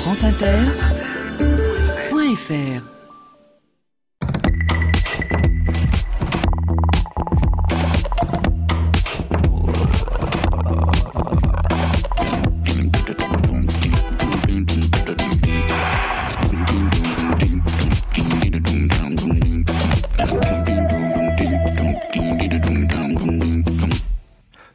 [0.00, 2.82] franceinter.fr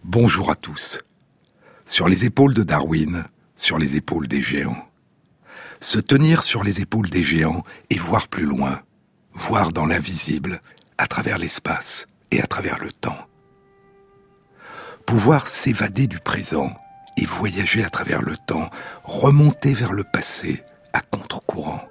[0.03, 0.99] Bonjour à tous.
[1.83, 3.23] Sur les épaules de Darwin,
[3.55, 4.85] sur les épaules des géants.
[5.85, 8.81] Se tenir sur les épaules des géants et voir plus loin,
[9.35, 10.63] voir dans l'invisible,
[10.97, 13.27] à travers l'espace et à travers le temps.
[15.05, 16.75] Pouvoir s'évader du présent
[17.17, 18.71] et voyager à travers le temps,
[19.03, 21.87] remonter vers le passé à contre-courant.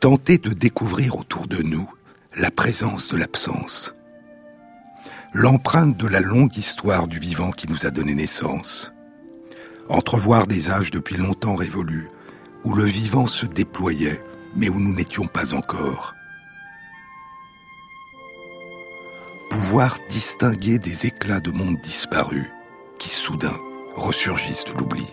[0.00, 1.90] Tenter de découvrir autour de nous
[2.36, 3.94] la présence de l'absence
[5.32, 8.93] l'empreinte de la longue histoire du vivant qui nous a donné naissance.
[9.88, 12.08] Entrevoir des âges depuis longtemps révolus,
[12.64, 14.22] où le vivant se déployait,
[14.56, 16.14] mais où nous n'étions pas encore.
[19.50, 22.50] Pouvoir distinguer des éclats de monde disparus
[22.98, 23.54] qui soudain
[23.94, 25.06] ressurgissent de l'oubli.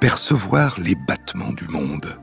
[0.00, 2.18] Percevoir les battements du monde.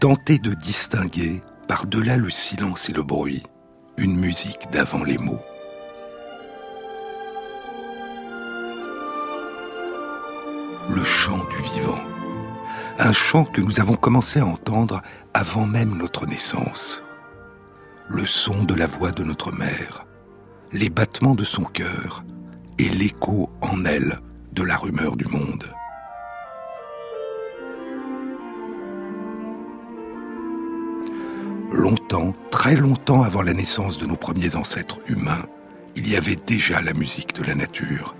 [0.00, 3.42] Tenter de distinguer, par-delà le silence et le bruit,
[3.98, 5.44] une musique d'avant les mots.
[10.90, 12.00] Le chant du vivant.
[12.98, 15.02] Un chant que nous avons commencé à entendre
[15.34, 17.02] avant même notre naissance.
[18.08, 20.06] Le son de la voix de notre mère,
[20.72, 22.24] les battements de son cœur
[22.78, 24.18] et l'écho en elle
[24.52, 25.72] de la rumeur du monde.
[31.72, 35.46] longtemps, très longtemps avant la naissance de nos premiers ancêtres humains,
[35.94, 38.16] il y avait déjà la musique de la nature,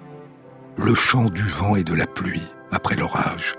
[0.77, 3.55] le chant du vent et de la pluie après l'orage.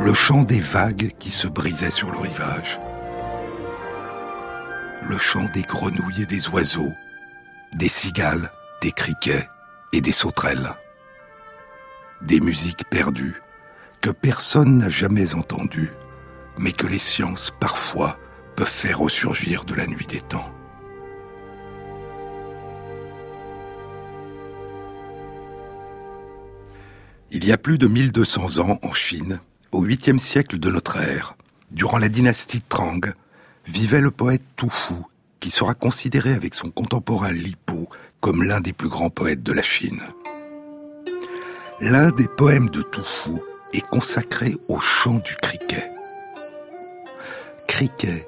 [0.00, 2.78] Le chant des vagues qui se brisaient sur le rivage.
[5.02, 6.92] Le chant des grenouilles et des oiseaux,
[7.74, 9.48] des cigales, des criquets
[9.92, 10.74] et des sauterelles.
[12.22, 13.40] Des musiques perdues
[14.00, 15.92] que personne n'a jamais entendu,
[16.58, 18.18] mais que les sciences parfois
[18.56, 20.57] peuvent faire ressurgir de la nuit des temps.
[27.30, 29.40] Il y a plus de 1200 ans en Chine,
[29.70, 31.36] au 8e siècle de notre ère,
[31.70, 33.00] durant la dynastie Trang,
[33.66, 34.94] vivait le poète Tufu,
[35.38, 37.86] qui sera considéré avec son contemporain Li Po
[38.20, 40.00] comme l'un des plus grands poètes de la Chine.
[41.80, 43.38] L'un des poèmes de Tufu
[43.74, 45.90] est consacré au chant du criquet.
[47.68, 48.26] Criquet,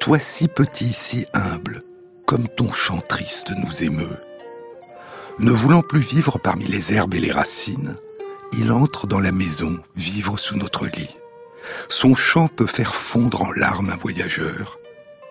[0.00, 1.82] toi si petit, si humble,
[2.26, 4.18] comme ton chant triste nous émeut.
[5.38, 7.96] Ne voulant plus vivre parmi les herbes et les racines,
[8.52, 11.14] il entre dans la maison, vivre sous notre lit.
[11.88, 14.78] Son chant peut faire fondre en larmes un voyageur,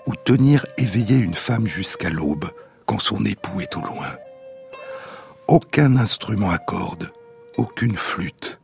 [0.05, 2.49] ou tenir éveillée une femme jusqu'à l'aube
[2.85, 4.15] quand son époux est au loin.
[5.47, 7.11] Aucun instrument à cordes,
[7.57, 8.59] aucune flûte,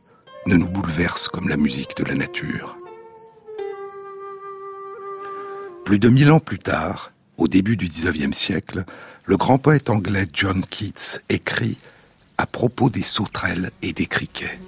[0.46, 2.76] ne nous bouleverse comme la musique de la nature.
[5.84, 8.84] Plus de mille ans plus tard, au début du XIXe siècle,
[9.24, 11.78] le grand poète anglais John Keats écrit
[12.38, 14.58] à propos des sauterelles et des criquets.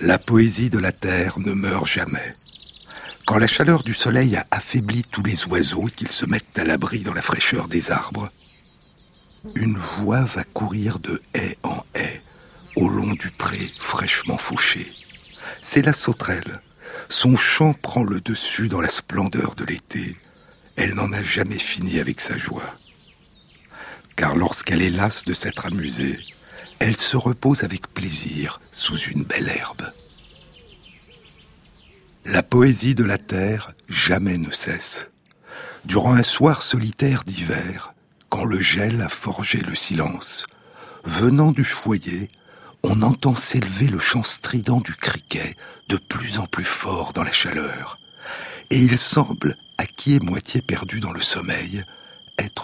[0.00, 2.34] La poésie de la terre ne meurt jamais.
[3.26, 6.64] Quand la chaleur du soleil a affaibli tous les oiseaux et qu'ils se mettent à
[6.64, 8.30] l'abri dans la fraîcheur des arbres,
[9.54, 12.22] une voix va courir de haie en haie
[12.76, 14.86] au long du pré fraîchement fauché.
[15.62, 16.60] C'est la sauterelle.
[17.08, 20.16] Son chant prend le dessus dans la splendeur de l'été.
[20.76, 22.74] Elle n'en a jamais fini avec sa joie.
[24.20, 26.14] Car lorsqu'elle est lasse de s'être amusée,
[26.78, 29.90] elle se repose avec plaisir sous une belle herbe.
[32.26, 35.08] La poésie de la terre jamais ne cesse.
[35.86, 37.94] Durant un soir solitaire d'hiver,
[38.28, 40.44] quand le gel a forgé le silence,
[41.04, 42.30] venant du foyer,
[42.82, 45.56] on entend s'élever le chant strident du criquet,
[45.88, 47.98] de plus en plus fort dans la chaleur.
[48.68, 51.84] Et il semble, à qui est moitié perdu dans le sommeil,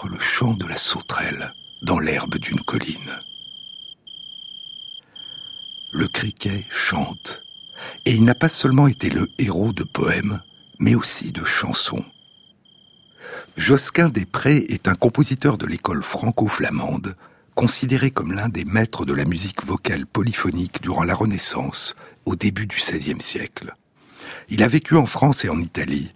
[0.09, 3.19] le chant de la sauterelle dans l'herbe d'une colline.
[5.91, 7.43] Le criquet chante,
[8.05, 10.41] et il n'a pas seulement été le héros de poèmes,
[10.79, 12.05] mais aussi de chansons.
[13.55, 17.15] Josquin des Prés est un compositeur de l'école franco-flamande
[17.55, 21.95] considéré comme l'un des maîtres de la musique vocale polyphonique durant la Renaissance,
[22.25, 23.73] au début du XVIe siècle.
[24.49, 26.13] Il a vécu en France et en Italie,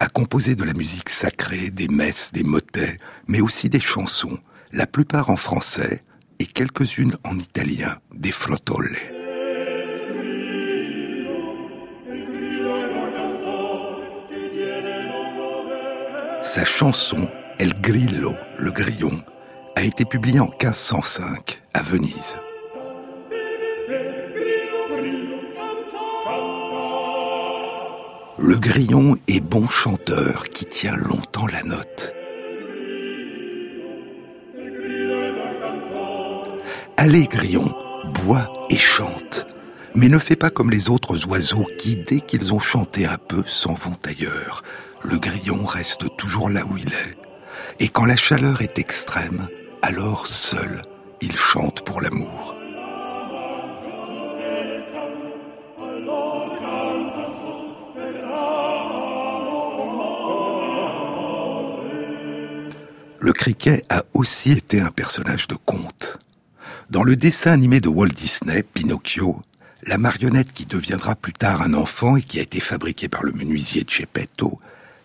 [0.00, 2.98] a composé de la musique sacrée, des messes, des motets,
[3.28, 4.38] mais aussi des chansons,
[4.72, 6.02] la plupart en français
[6.38, 8.96] et quelques-unes en italien, des frottole.
[16.42, 19.22] Sa chanson El Grillo, le grillon,
[19.76, 22.40] a été publiée en 1505 à Venise.
[28.42, 32.14] Le grillon est bon chanteur qui tient longtemps la note.
[36.96, 37.74] Allez, grillon,
[38.24, 39.46] bois et chante,
[39.94, 43.42] mais ne fais pas comme les autres oiseaux qui, dès qu'ils ont chanté un peu,
[43.46, 44.62] s'en vont ailleurs.
[45.04, 47.18] Le grillon reste toujours là où il est.
[47.78, 49.48] Et quand la chaleur est extrême,
[49.82, 50.80] alors seul,
[51.20, 52.59] il chante pour l'amour.
[63.40, 66.18] Criquet a aussi été un personnage de conte.
[66.90, 69.40] Dans le dessin animé de Walt Disney, Pinocchio,
[69.82, 73.32] la marionnette qui deviendra plus tard un enfant et qui a été fabriquée par le
[73.32, 74.60] menuisier Geppetto,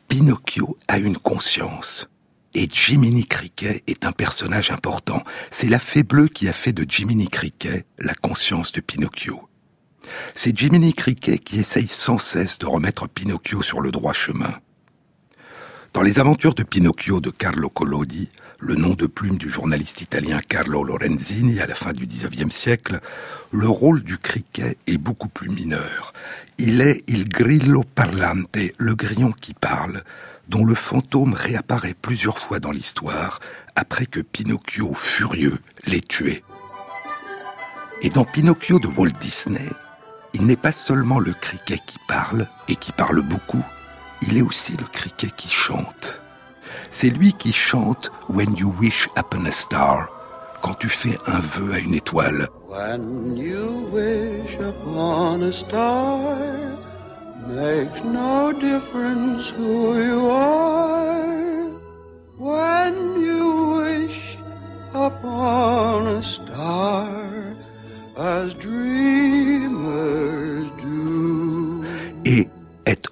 [0.10, 2.10] Pinocchio a une conscience.
[2.54, 5.24] Et Jiminy Cricket est un personnage important.
[5.50, 9.48] C'est la fée bleue qui a fait de Jiminy Cricket la conscience de Pinocchio.
[10.34, 14.60] C'est Jiminy Cricket qui essaye sans cesse de remettre Pinocchio sur le droit chemin.
[15.96, 20.40] Dans les aventures de Pinocchio de Carlo Collodi, le nom de plume du journaliste italien
[20.46, 23.00] Carlo Lorenzini à la fin du XIXe siècle,
[23.54, 26.12] le rôle du criquet est beaucoup plus mineur.
[26.58, 30.04] Il est il grillo parlante, le grillon qui parle,
[30.50, 33.40] dont le fantôme réapparaît plusieurs fois dans l'histoire
[33.78, 36.44] après que Pinocchio, furieux, l'ait tué.
[38.02, 39.70] Et dans Pinocchio de Walt Disney,
[40.34, 43.64] il n'est pas seulement le criquet qui parle, et qui parle beaucoup,
[44.28, 46.22] il est aussi le criquet qui chante.
[46.90, 50.08] C'est lui qui chante When you wish upon a star,
[50.62, 52.48] quand tu fais un vœu à une étoile.
[52.68, 56.36] When you wish upon a star,
[57.48, 61.26] makes no difference who you are.
[62.38, 64.38] When you wish
[64.94, 67.08] upon a star,
[68.18, 69.25] as dreamers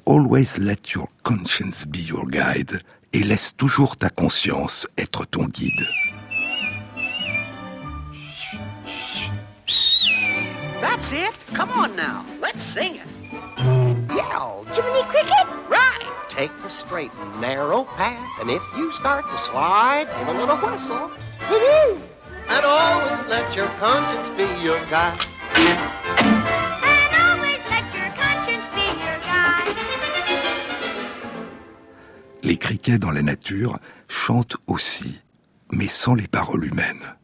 [0.06, 2.82] always let your conscience be your guide
[3.14, 5.88] et laisse toujours ta conscience être ton guide.
[10.82, 11.34] That's it.
[11.54, 12.26] Come on now.
[12.42, 13.08] Let's sing it.
[14.16, 15.48] Yeah, Jiminy Cricket.
[15.70, 16.10] Right.
[16.30, 20.58] Take the straight and narrow path, and if you start to slide, give a little
[20.58, 21.12] whistle.
[22.50, 26.33] And always let your conscience be your guide.
[32.44, 33.80] Les criquets dans la nature
[34.10, 35.22] chantent aussi,
[35.72, 37.16] mais sans les paroles humaines.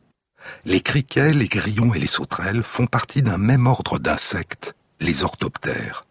[0.64, 6.06] Les criquets, les grillons et les sauterelles font partie d'un même ordre d'insectes, les orthoptères.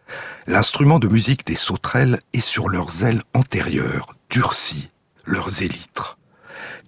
[0.45, 4.91] L'instrument de musique des sauterelles est sur leurs ailes antérieures, durcies,
[5.25, 6.19] leurs élytres.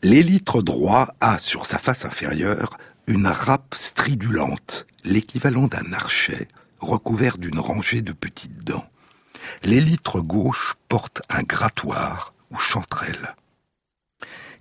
[0.03, 2.77] L'élytre droit a sur sa face inférieure
[3.07, 6.47] une râpe stridulante, l'équivalent d'un archet
[6.79, 8.85] recouvert d'une rangée de petites dents
[9.63, 13.35] l'élytre gauche porte un grattoir ou chanterelle.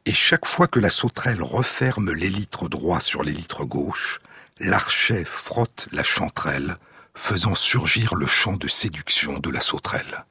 [0.06, 4.20] Et chaque fois que la sauterelle referme l'élytre droit sur l'élytre gauche,
[4.58, 6.76] l'archet frotte la chanterelle,
[7.14, 10.24] faisant surgir le chant de séduction de la sauterelle.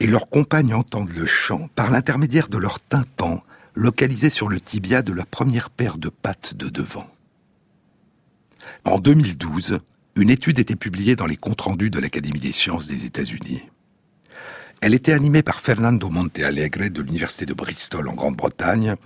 [0.00, 3.42] Et leurs compagnes entendent le chant par l'intermédiaire de leur tympan,
[3.74, 7.08] localisé sur le tibia de la première paire de pattes de devant.
[8.84, 9.80] En 2012,
[10.16, 13.64] une étude était publiée dans les comptes rendus de l'Académie des sciences des États-Unis.
[14.80, 18.96] Elle était animée par Fernando Montealegre de l'Université de Bristol en Grande-Bretagne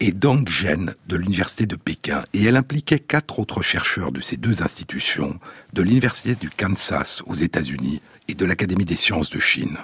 [0.00, 4.38] et Dong Zhen de l'Université de Pékin, et elle impliquait quatre autres chercheurs de ces
[4.38, 5.38] deux institutions,
[5.74, 9.76] de l'Université du Kansas aux États-Unis et de l'Académie des sciences de Chine.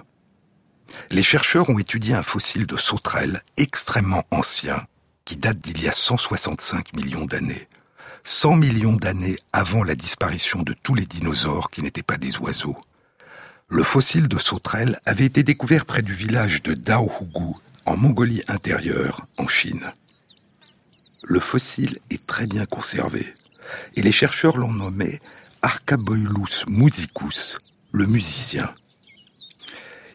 [1.11, 4.87] Les chercheurs ont étudié un fossile de sauterelle extrêmement ancien,
[5.27, 7.69] qui date d'il y a 165 millions d'années.
[8.29, 12.77] 100 millions d'années avant la disparition de tous les dinosaures qui n'étaient pas des oiseaux.
[13.69, 17.55] Le fossile de sauterelle avait été découvert près du village de Daohugu,
[17.85, 19.93] en Mongolie intérieure, en Chine.
[21.23, 23.33] Le fossile est très bien conservé,
[23.95, 25.21] et les chercheurs l'ont nommé
[25.63, 27.59] Archaboilus musicus,
[27.93, 28.75] le musicien.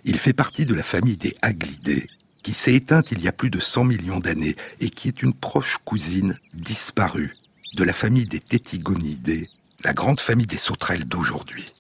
[0.04, 2.10] Il fait partie de la famille des Aglidés,
[2.44, 5.34] qui s'est éteinte il y a plus de 100 millions d'années et qui est une
[5.34, 7.38] proche cousine disparue
[7.74, 9.50] de la famille des Tétigonidés,
[9.84, 11.74] la grande famille des sauterelles d'aujourd'hui.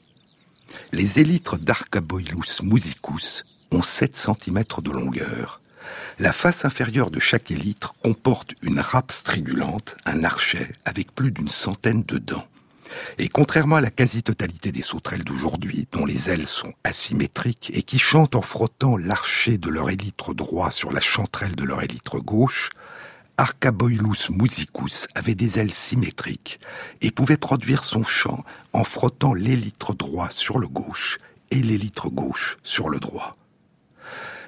[0.94, 5.62] Les élytres d'Archaboilus musicus ont 7 cm de longueur,
[6.20, 11.50] La face inférieure de chaque élytre comporte une râpe stridulante, un archet, avec plus d'une
[11.50, 12.46] centaine de dents.
[13.18, 17.98] Et contrairement à la quasi-totalité des sauterelles d'aujourd'hui, dont les ailes sont asymétriques et qui
[17.98, 22.70] chantent en frottant l'archet de leur élytre droit sur la chanterelle de leur élytre gauche,
[23.42, 26.60] Arcaboilus musicus avait des ailes symétriques
[27.02, 31.18] et pouvait produire son chant en frottant l'élytre droit sur le gauche
[31.50, 33.36] et l'élytre gauche sur le droit.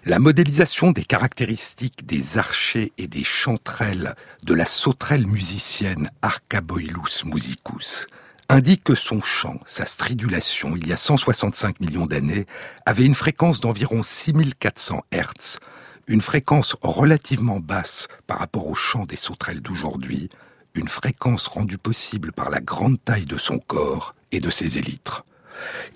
[0.05, 8.05] La modélisation des caractéristiques des archers et des chanterelles de la sauterelle musicienne Arcaboilus musicus
[8.47, 12.45] indique que son chant, sa stridulation, il y a 165 millions d'années,
[12.85, 15.57] avait une fréquence d'environ 6400 Hz,
[16.07, 20.29] une fréquence relativement basse par rapport au chant des sauterelles d'aujourd'hui,
[20.75, 25.25] une fréquence rendue possible par la grande taille de son corps et de ses élytres.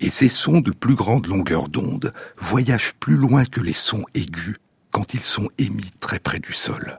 [0.00, 4.56] Et ces sons de plus grande longueur d'onde voyagent plus loin que les sons aigus
[4.90, 6.98] quand ils sont émis très près du sol.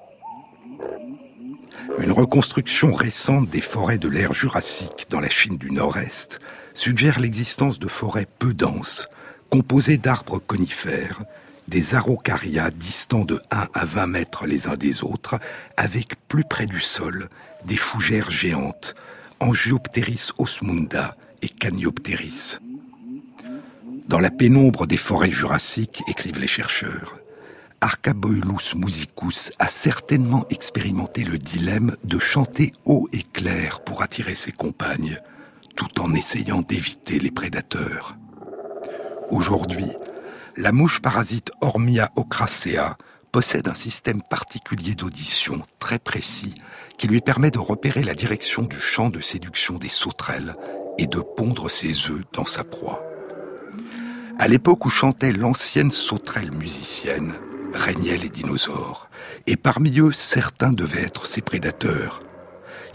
[1.97, 6.39] Une reconstruction récente des forêts de l'ère jurassique dans la Chine du Nord-Est
[6.73, 9.07] suggère l'existence de forêts peu denses,
[9.49, 11.23] composées d'arbres conifères,
[11.69, 15.39] des araucarias distants de 1 à 20 mètres les uns des autres,
[15.77, 17.29] avec plus près du sol
[17.65, 18.95] des fougères géantes,
[19.39, 22.57] Angiopteris osmunda et Caniopteris.
[24.07, 27.19] Dans la pénombre des forêts jurassiques, écrivent les chercheurs,
[27.81, 34.51] Arcaboilus musicus a certainement expérimenté le dilemme de chanter haut et clair pour attirer ses
[34.51, 35.17] compagnes,
[35.75, 38.17] tout en essayant d'éviter les prédateurs.
[39.29, 39.85] Aujourd'hui,
[40.59, 42.97] la mouche parasite Ormia ocracea
[43.31, 46.53] possède un système particulier d'audition très précis
[46.97, 50.55] qui lui permet de repérer la direction du champ de séduction des sauterelles
[50.97, 53.01] et de pondre ses œufs dans sa proie.
[54.37, 57.35] À l'époque où chantait l'ancienne sauterelle musicienne,
[57.73, 59.09] régnaient les dinosaures,
[59.47, 62.21] et parmi eux certains devaient être ses prédateurs.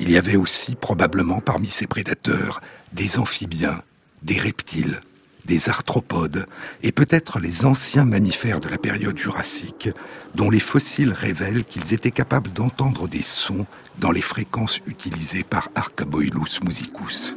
[0.01, 2.61] Il y avait aussi probablement parmi ces prédateurs
[2.93, 3.81] des amphibiens,
[4.23, 5.01] des reptiles,
[5.45, 6.47] des arthropodes
[6.83, 9.89] et peut-être les anciens mammifères de la période jurassique,
[10.35, 13.67] dont les fossiles révèlent qu'ils étaient capables d'entendre des sons
[13.99, 17.37] dans les fréquences utilisées par Arcaboilus musicus.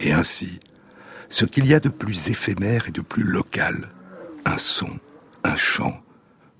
[0.00, 0.60] Et ainsi,
[1.28, 3.92] ce qu'il y a de plus éphémère et de plus local,
[4.44, 4.98] un son,
[5.44, 6.00] un chant,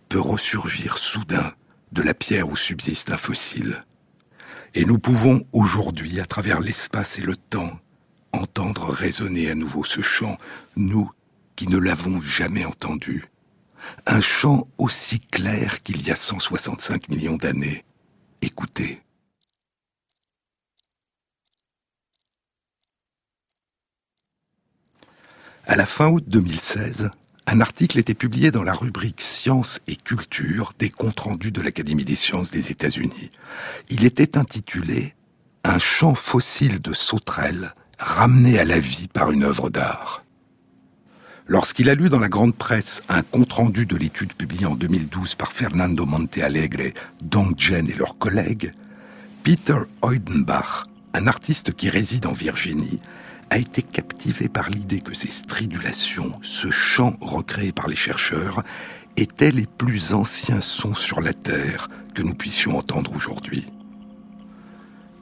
[0.08, 1.52] peut ressurgir soudain
[1.92, 3.84] de la pierre où subsiste un fossile.
[4.74, 7.78] Et nous pouvons aujourd'hui, à travers l'espace et le temps,
[8.36, 10.38] entendre résonner à nouveau ce chant,
[10.76, 11.10] nous
[11.56, 13.26] qui ne l'avons jamais entendu.
[14.06, 17.84] Un chant aussi clair qu'il y a 165 millions d'années.
[18.42, 19.00] Écoutez.
[25.68, 27.10] À la fin août 2016,
[27.48, 32.04] un article était publié dans la rubrique Sciences et Culture des comptes rendus de l'Académie
[32.04, 33.30] des sciences des États-Unis.
[33.88, 35.14] Il était intitulé
[35.64, 40.24] Un chant fossile de sauterelles ramené à la vie par une œuvre d'art.
[41.48, 45.52] Lorsqu'il a lu dans la grande presse un compte-rendu de l'étude publiée en 2012 par
[45.52, 48.72] Fernando Montealegre, Dong Jen et leurs collègues,
[49.44, 50.84] Peter Oydenbach,
[51.14, 53.00] un artiste qui réside en Virginie,
[53.50, 58.64] a été captivé par l'idée que ces stridulations, ce chant recréé par les chercheurs,
[59.16, 63.66] étaient les plus anciens sons sur la Terre que nous puissions entendre aujourd'hui.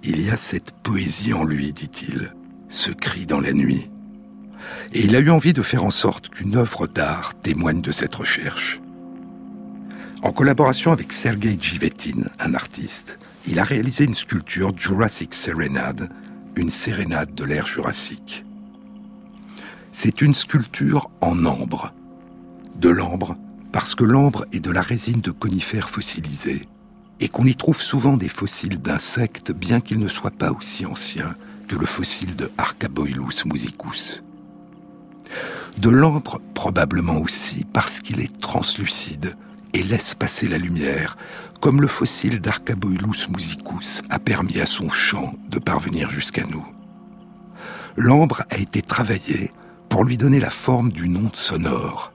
[0.02, 2.32] Il y a cette poésie en lui, dit-il,
[2.74, 3.88] ce cri dans la nuit.
[4.92, 8.14] Et il a eu envie de faire en sorte qu'une œuvre d'art témoigne de cette
[8.14, 8.78] recherche.
[10.22, 16.10] En collaboration avec Sergei Givetin, un artiste, il a réalisé une sculpture Jurassic Serenade,
[16.56, 18.44] une sérénade de l'ère jurassique.
[19.92, 21.92] C'est une sculpture en ambre.
[22.76, 23.34] De l'ambre
[23.72, 26.68] parce que l'ambre est de la résine de conifères fossilisés
[27.20, 31.36] et qu'on y trouve souvent des fossiles d'insectes bien qu'ils ne soient pas aussi anciens
[31.68, 34.22] que le fossile de Arcaboilus musicus.
[35.78, 39.34] De l'ambre probablement aussi parce qu'il est translucide
[39.72, 41.16] et laisse passer la lumière,
[41.60, 46.64] comme le fossile d'Arcaboilus musicus a permis à son chant de parvenir jusqu'à nous.
[47.96, 49.52] L'ambre a été travaillé
[49.88, 52.12] pour lui donner la forme d'une onde sonore.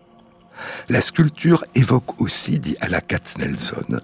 [0.89, 4.01] La sculpture évoque aussi, dit Ala Katznelson,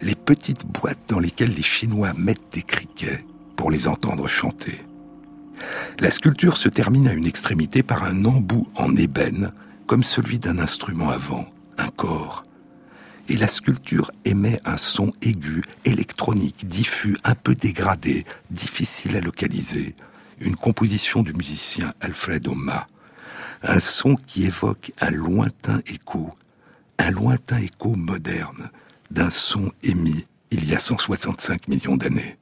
[0.00, 3.24] les petites boîtes dans lesquelles les Chinois mettent des criquets
[3.58, 4.80] pour les entendre chanter.
[5.98, 9.52] La sculpture se termine à une extrémité par un embout en ébène,
[9.86, 11.44] comme celui d'un instrument à vent,
[11.76, 12.46] un corps.
[13.28, 19.96] Et la sculpture émet un son aigu, électronique, diffus, un peu dégradé, difficile à localiser,
[20.38, 22.86] une composition du musicien Alfred Ma,
[23.64, 26.32] un son qui évoque un lointain écho,
[26.98, 28.70] un lointain écho moderne
[29.10, 32.37] d'un son émis il y a 165 millions d'années.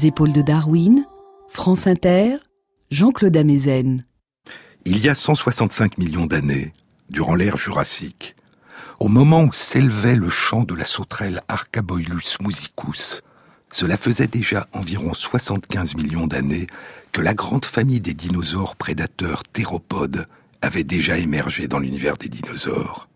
[0.00, 1.04] Les épaules de Darwin,
[1.48, 2.36] France Inter,
[2.90, 4.02] Jean-Claude Amezen.
[4.84, 6.72] Il y a 165 millions d'années,
[7.10, 8.34] durant l'ère jurassique,
[8.98, 13.22] au moment où s'élevait le chant de la sauterelle Archaboilus musicus,
[13.70, 16.66] cela faisait déjà environ 75 millions d'années
[17.12, 20.26] que la grande famille des dinosaures prédateurs théropodes
[20.62, 23.08] avait déjà émergé dans l'univers des dinosaures.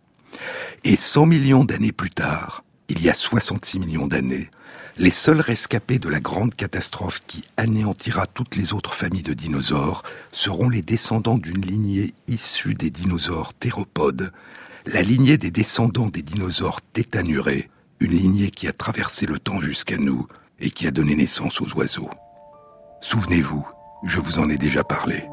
[0.83, 4.51] Et 100 millions d'années plus tard, il y a 66 millions d'années,
[4.97, 10.05] les seuls rescapés de la grande catastrophe qui anéantira toutes les autres familles de dinosaures
[10.31, 14.33] seront les descendants d'une lignée issue des dinosaures théropodes,
[14.87, 19.97] la lignée des descendants des dinosaures tétanurés, une lignée qui a traversé le temps jusqu'à
[19.97, 20.29] nous
[20.61, 22.11] et qui a donné naissance aux oiseaux.
[23.01, 23.67] Souvenez-vous,
[24.05, 25.25] je vous en ai déjà parlé.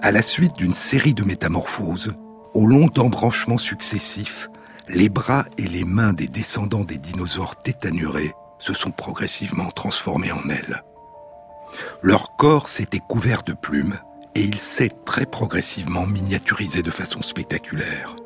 [0.00, 2.12] À la suite d'une série de métamorphoses,
[2.52, 4.48] au long d'embranchements successifs,
[4.88, 10.48] les bras et les mains des descendants des dinosaures tétanurés se sont progressivement transformés en
[10.48, 10.82] ailes.
[12.02, 13.98] Leur corps s'était couvert de plumes
[14.34, 18.16] et il s'est très progressivement miniaturisé de façon spectaculaire.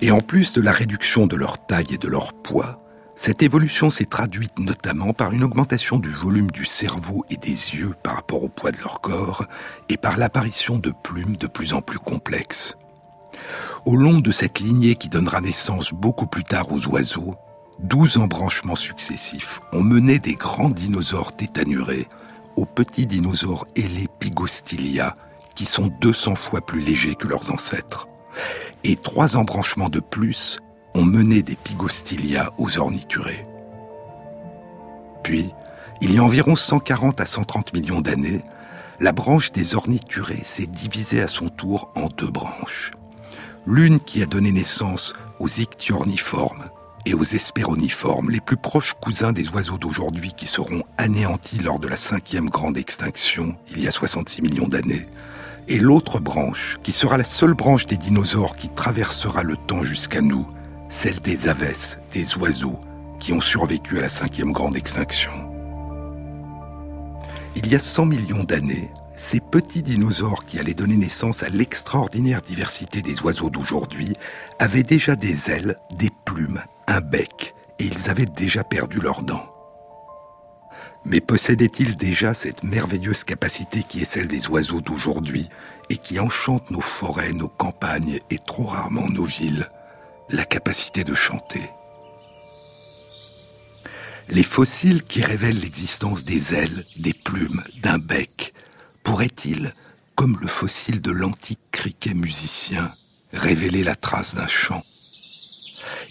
[0.00, 2.80] Et en plus de la réduction de leur taille et de leur poids,
[3.16, 7.94] cette évolution s'est traduite notamment par une augmentation du volume du cerveau et des yeux
[8.02, 9.46] par rapport au poids de leur corps
[9.88, 12.76] et par l'apparition de plumes de plus en plus complexes.
[13.84, 17.34] Au long de cette lignée qui donnera naissance beaucoup plus tard aux oiseaux,
[17.78, 22.08] douze embranchements successifs ont mené des grands dinosaures tétanurés
[22.56, 25.16] aux petits dinosaures ailés Pygostylia,
[25.54, 28.08] qui sont 200 fois plus légers que leurs ancêtres.
[28.84, 30.58] Et trois embranchements de plus
[30.94, 33.46] ont mené des Pygostylia aux orniturés.
[35.22, 35.52] Puis,
[36.00, 38.42] il y a environ 140 à 130 millions d'années,
[39.00, 42.92] la branche des orniturés s'est divisée à son tour en deux branches.
[43.66, 46.64] L'une qui a donné naissance aux ichthyorniformes
[47.06, 51.88] et aux espéroniformes, les plus proches cousins des oiseaux d'aujourd'hui qui seront anéantis lors de
[51.88, 55.08] la cinquième grande extinction, il y a 66 millions d'années,
[55.66, 60.20] et l'autre branche, qui sera la seule branche des dinosaures qui traversera le temps jusqu'à
[60.20, 60.46] nous,
[60.90, 62.78] celle des aves, des oiseaux,
[63.18, 65.32] qui ont survécu à la cinquième grande extinction.
[67.56, 72.42] Il y a 100 millions d'années, ces petits dinosaures qui allaient donner naissance à l'extraordinaire
[72.42, 74.12] diversité des oiseaux d'aujourd'hui
[74.58, 79.50] avaient déjà des ailes, des plumes, un bec, et ils avaient déjà perdu leurs dents.
[81.04, 85.48] Mais possédaient-ils déjà cette merveilleuse capacité qui est celle des oiseaux d'aujourd'hui
[85.90, 89.68] et qui enchante nos forêts, nos campagnes et trop rarement nos villes,
[90.30, 91.60] la capacité de chanter
[94.30, 98.54] Les fossiles qui révèlent l'existence des ailes, des plumes, d'un bec,
[99.04, 99.74] pourrait-il,
[100.16, 102.94] comme le fossile de l'antique criquet musicien,
[103.32, 104.82] révéler la trace d'un chant?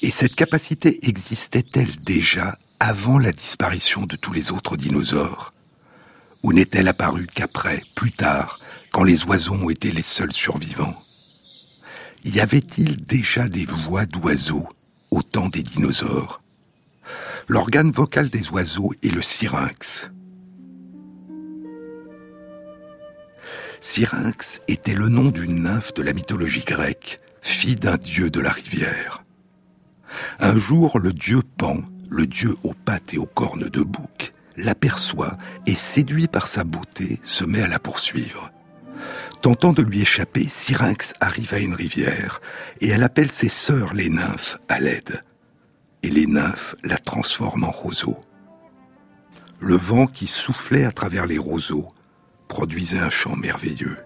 [0.01, 5.53] Et cette capacité existait-elle déjà avant la disparition de tous les autres dinosaures?
[6.43, 8.59] Ou n'est-elle apparue qu'après, plus tard,
[8.91, 11.01] quand les oiseaux ont été les seuls survivants?
[12.25, 14.67] Y avait-il déjà des voix d'oiseaux
[15.11, 16.41] au temps des dinosaures?
[17.47, 20.09] L'organe vocal des oiseaux est le syrinx,
[23.83, 28.49] Syrinx était le nom d'une nymphe de la mythologie grecque, fille d'un dieu de la
[28.49, 29.25] rivière.
[30.39, 35.37] Un jour, le dieu Pan, le dieu aux pattes et aux cornes de bouc, l'aperçoit
[35.67, 38.51] et, séduit par sa beauté, se met à la poursuivre.
[39.41, 42.39] Tentant de lui échapper, Syrinx arrive à une rivière
[42.79, 45.25] et elle appelle ses sœurs les nymphes à l'aide.
[46.03, 48.15] Et les nymphes la transforment en roseau.
[49.59, 51.93] Le vent qui soufflait à travers les roseaux
[52.47, 53.97] produisait un chant merveilleux.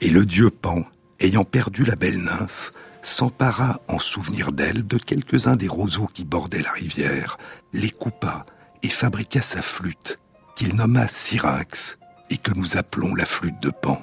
[0.00, 0.84] Et le dieu Pan,
[1.20, 2.70] ayant perdu la belle nymphe,
[3.02, 7.36] s'empara en souvenir d'elle de quelques-uns des roseaux qui bordaient la rivière,
[7.72, 8.44] les coupa
[8.82, 10.18] et fabriqua sa flûte,
[10.56, 11.98] qu'il nomma Syrinx
[12.30, 14.02] et que nous appelons la flûte de Pan.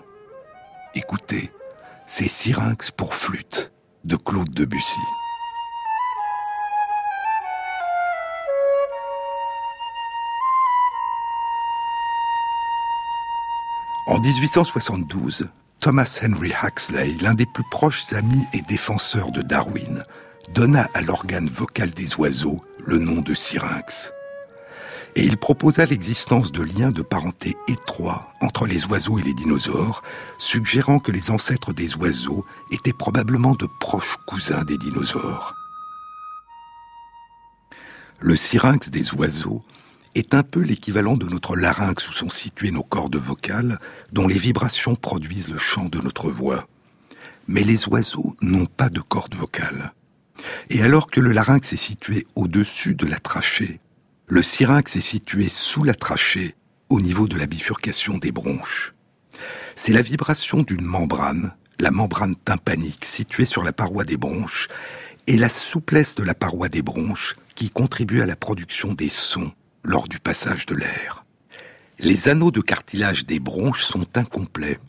[0.96, 1.52] Écoutez,
[2.08, 3.72] c'est Syrinx pour flûte
[4.04, 5.00] de Claude Debussy.
[14.08, 20.04] En 1872, Thomas Henry Huxley, l'un des plus proches amis et défenseurs de Darwin,
[20.54, 24.14] donna à l'organe vocal des oiseaux le nom de syrinx.
[25.16, 30.04] Et il proposa l'existence de liens de parenté étroits entre les oiseaux et les dinosaures,
[30.38, 35.56] suggérant que les ancêtres des oiseaux étaient probablement de proches cousins des dinosaures.
[38.20, 39.64] Le syrinx des oiseaux
[40.16, 43.80] est un peu l'équivalent de notre larynx où sont situées nos cordes vocales,
[44.14, 46.68] dont les vibrations produisent le chant de notre voix.
[47.48, 49.94] Mais les oiseaux n'ont pas de cordes vocales.
[50.70, 53.82] Et alors que le larynx est situé au-dessus de la trachée,
[54.28, 56.56] le syrinx est situé sous la trachée,
[56.90, 58.94] au niveau de la bifurcation des bronches.
[59.76, 64.70] C'est la vibration d'une membrane, la membrane tympanique située sur la paroi des bronches,
[65.28, 69.52] et la souplesse de la paroi des bronches qui contribue à la production des sons
[69.86, 71.26] lors du passage de l'air.
[72.00, 74.80] Les anneaux de cartilage des bronches sont incomplets.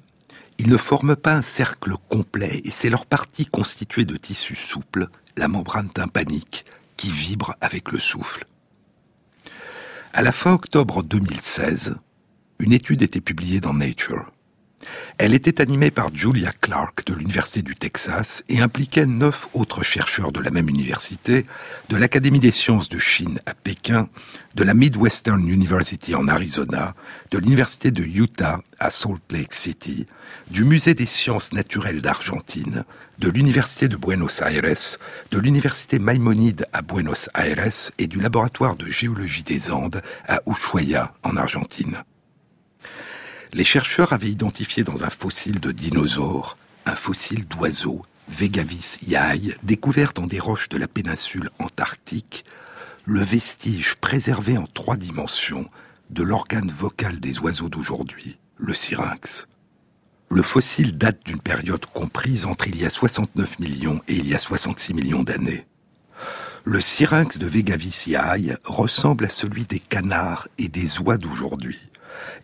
[0.59, 5.09] Ils ne forment pas un cercle complet et c'est leur partie constituée de tissu souple,
[5.37, 6.65] la membrane tympanique,
[6.97, 8.47] qui vibre avec le souffle.
[10.15, 11.97] À la fin octobre 2016,
[12.59, 14.33] une étude était publiée dans Nature.
[15.19, 20.33] Elle était animée par Julia Clark de l'Université du Texas et impliquait neuf autres chercheurs
[20.33, 21.47] de la même université,
[21.89, 24.09] de l'Académie des sciences de Chine à Pékin,
[24.55, 26.95] de la Midwestern University en Arizona,
[27.31, 30.07] de l'Université de Utah à Salt Lake City,
[30.51, 32.85] du Musée des sciences naturelles d'Argentine,
[33.19, 34.99] de l'Université de Buenos Aires,
[35.31, 41.15] de l'Université Maimonide à Buenos Aires et du Laboratoire de géologie des Andes à Ushuaia
[41.23, 42.03] en Argentine
[43.57, 50.13] les chercheurs avaient identifié dans un fossile de dinosaure un fossile d'oiseau, Vegavis yai, découvert
[50.13, 52.45] dans des roches de la péninsule antarctique,
[53.07, 55.67] le vestige préservé en trois dimensions
[56.11, 59.47] de l'organe vocal des oiseaux d'aujourd'hui, le syrinx.
[60.31, 64.35] Le fossile date d'une période comprise entre il y a 69 millions et il y
[64.35, 65.67] a 66 millions d'années.
[66.65, 71.81] Le syrinx de Vegavis yai ressemble à celui des canards et des oies d'aujourd'hui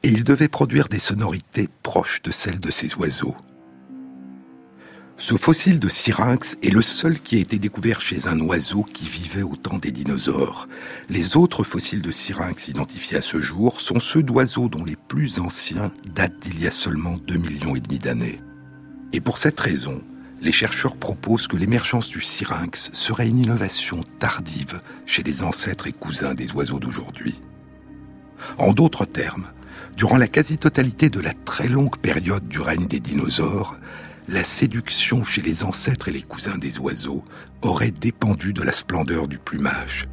[0.02, 3.36] et il devait produire des sonorités proches de celles de ces oiseaux.
[5.18, 9.08] Ce fossile de syrinx est le seul qui a été découvert chez un oiseau qui
[9.08, 10.66] vivait au temps des dinosaures.
[11.10, 15.38] Les autres fossiles de syrinx identifiés à ce jour sont ceux d'oiseaux dont les plus
[15.38, 18.40] anciens datent d'il y a seulement 2 millions et demi d'années.
[19.12, 20.02] Et pour cette raison,
[20.40, 25.92] les chercheurs proposent que l'émergence du syrinx serait une innovation tardive chez les ancêtres et
[25.92, 27.40] cousins des oiseaux d'aujourd'hui.
[28.58, 29.46] En d'autres termes,
[29.96, 33.78] durant la quasi-totalité de la très longue période du règne des dinosaures,
[34.28, 37.24] la séduction chez les ancêtres et les cousins des oiseaux
[37.62, 40.08] aurait dépendu de la splendeur du plumage.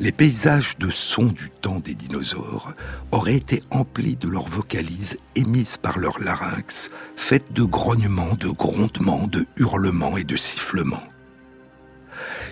[0.00, 2.72] Les paysages de sons du temps des dinosaures
[3.10, 9.26] auraient été emplis de leurs vocalises émises par leur larynx, faites de grognements, de grondements,
[9.26, 11.02] de hurlements et de sifflements.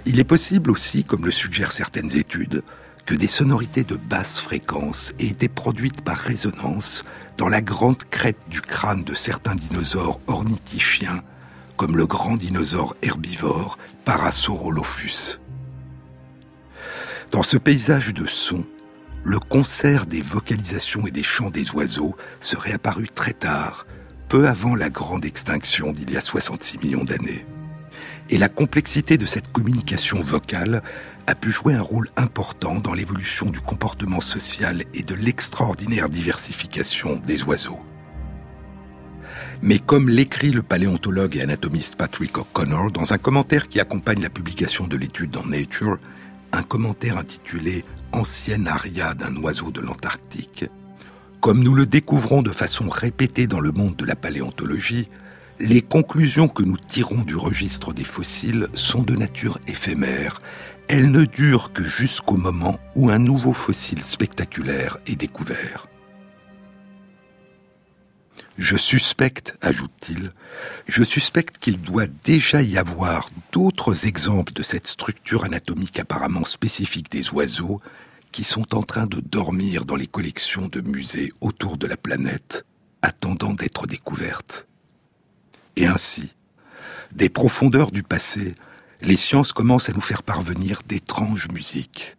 [0.06, 2.62] Il est possible aussi, comme le suggèrent certaines études,
[3.06, 7.04] que des sonorités de basse fréquence aient été produites par résonance
[7.38, 11.22] dans la grande crête du crâne de certains dinosaures ornithichiens,
[11.76, 15.38] comme le grand dinosaure herbivore Parasaurolophus.
[17.30, 18.64] Dans ce paysage de sons,
[19.22, 23.86] le concert des vocalisations et des chants des oiseaux serait apparu très tard,
[24.28, 27.46] peu avant la grande extinction d'il y a 66 millions d'années.
[28.30, 30.82] Et la complexité de cette communication vocale
[31.26, 37.16] a pu jouer un rôle important dans l'évolution du comportement social et de l'extraordinaire diversification
[37.26, 37.80] des oiseaux.
[39.62, 44.30] Mais comme l'écrit le paléontologue et anatomiste Patrick O'Connor dans un commentaire qui accompagne la
[44.30, 45.98] publication de l'étude dans Nature,
[46.52, 50.66] un commentaire intitulé Ancienne aria d'un oiseau de l'Antarctique,
[51.40, 55.08] comme nous le découvrons de façon répétée dans le monde de la paléontologie,
[55.58, 60.38] les conclusions que nous tirons du registre des fossiles sont de nature éphémère
[60.88, 65.88] elle ne dure que jusqu'au moment où un nouveau fossile spectaculaire est découvert.
[68.58, 70.32] Je suspecte, ajoute-t-il,
[70.88, 77.10] je suspecte qu'il doit déjà y avoir d'autres exemples de cette structure anatomique apparemment spécifique
[77.10, 77.82] des oiseaux
[78.32, 82.64] qui sont en train de dormir dans les collections de musées autour de la planète,
[83.02, 84.66] attendant d'être découvertes.
[85.76, 86.30] Et ainsi,
[87.14, 88.54] des profondeurs du passé,
[89.06, 92.16] les sciences commencent à nous faire parvenir d'étranges musiques.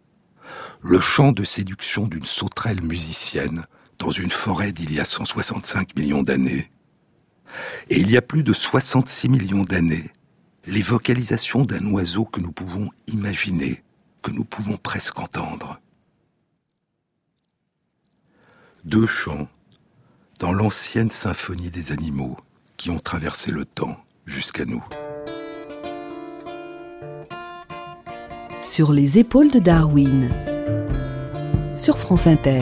[0.80, 3.66] Le chant de séduction d'une sauterelle musicienne
[3.98, 6.66] dans une forêt d'il y a 165 millions d'années.
[7.90, 10.10] Et il y a plus de 66 millions d'années,
[10.66, 13.82] les vocalisations d'un oiseau que nous pouvons imaginer,
[14.22, 15.78] que nous pouvons presque entendre.
[18.86, 19.44] Deux chants
[20.40, 22.38] dans l'ancienne symphonie des animaux
[22.78, 24.82] qui ont traversé le temps jusqu'à nous.
[28.68, 30.28] Sur les épaules de Darwin,
[31.74, 32.60] sur France Inter.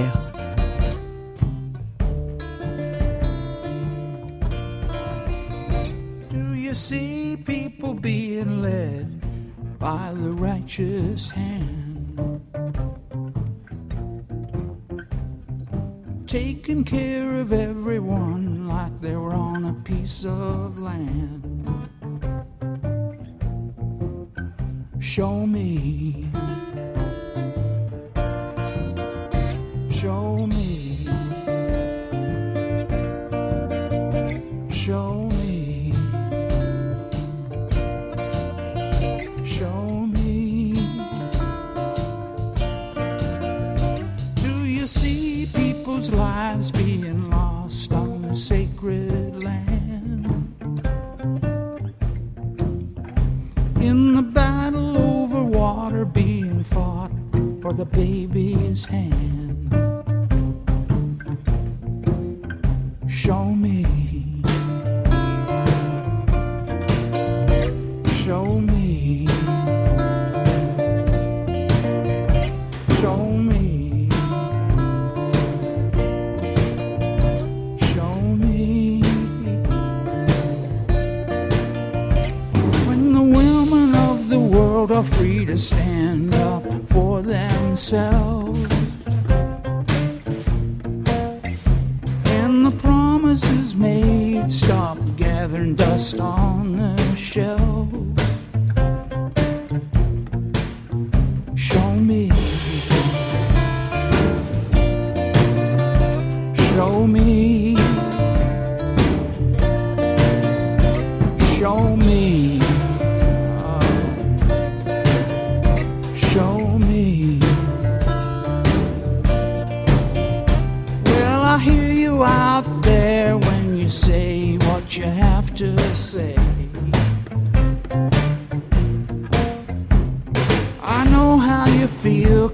[6.30, 9.20] Do you see people being led
[9.80, 12.40] by the righteous hand?
[16.28, 17.25] Taking care
[85.76, 88.72] stand up for themselves.
[92.38, 98.05] And the promises made stop gathering dust on the shelf.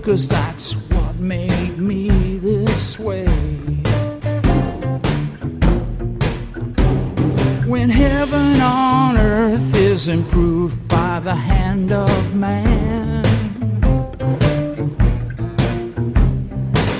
[0.02, 3.62] Cause that's what made me this way.
[7.72, 13.24] when heaven on earth is improved by the hand of man.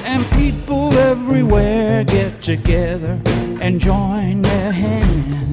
[0.06, 3.20] And people everywhere get together
[3.60, 5.51] and join their hands.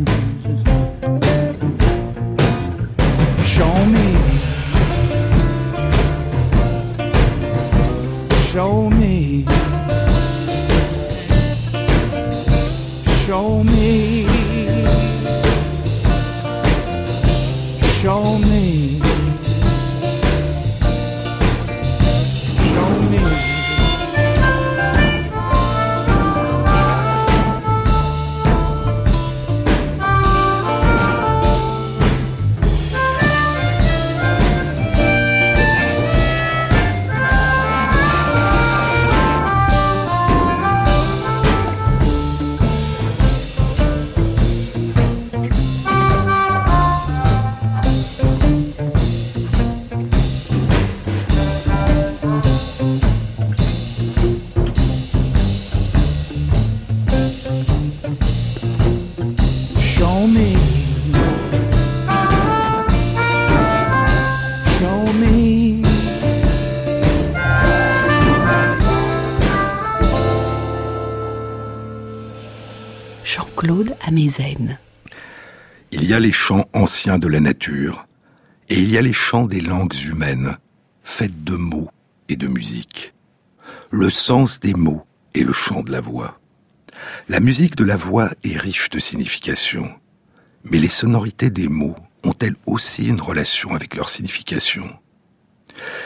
[75.91, 78.07] Il y a les chants anciens de la nature,
[78.69, 80.57] et il y a les chants des langues humaines,
[81.03, 81.89] faites de mots
[82.27, 83.13] et de musique.
[83.91, 86.39] Le sens des mots est le chant de la voix.
[87.27, 89.93] La musique de la voix est riche de signification,
[90.63, 94.89] mais les sonorités des mots ont-elles aussi une relation avec leur signification?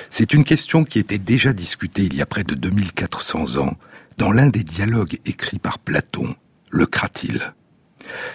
[0.10, 3.76] C'est une question qui était déjà discutée il y a près de 2400 ans
[4.18, 6.36] dans l'un des dialogues écrits par Platon,
[6.70, 7.54] le Cratyle.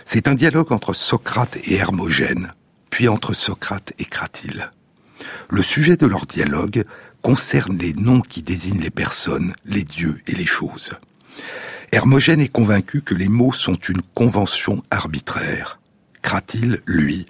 [0.04, 2.52] C'est un dialogue entre Socrate et Hermogène,
[2.90, 4.70] puis entre Socrate et Cratyle.
[5.50, 6.84] Le sujet de leur dialogue
[7.22, 10.92] concerne les noms qui désignent les personnes, les dieux et les choses.
[11.92, 15.80] Hermogène est convaincu que les mots sont une convention arbitraire.
[16.22, 17.26] Cratyle, lui,